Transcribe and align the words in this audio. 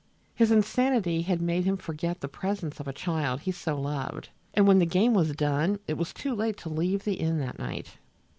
His 0.33 0.49
insanity 0.49 1.21
had 1.21 1.43
made 1.43 1.63
him 1.63 1.77
forget 1.77 2.21
the 2.21 2.27
presence 2.27 2.79
of 2.79 2.87
the 2.87 2.91
child 2.91 3.41
he 3.41 3.51
so 3.51 3.79
loved, 3.79 4.29
and 4.55 4.65
when 4.65 4.79
the 4.79 4.85
game 4.87 5.13
was 5.13 5.35
done 5.35 5.77
it 5.87 5.93
was 5.95 6.11
too 6.11 6.33
late 6.33 6.57
to 6.57 6.69
leave 6.69 7.03
the 7.03 7.17
inn 7.19 7.37
that 7.37 7.59
night. 7.59 7.99